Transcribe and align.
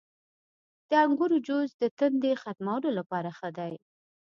•د 0.89 0.91
انګورو 1.05 1.37
جوس 1.47 1.69
د 1.81 1.83
تندې 1.97 2.31
ختمولو 2.43 2.89
لپاره 2.97 3.29
ښه 3.37 3.49
دی. 3.57 3.73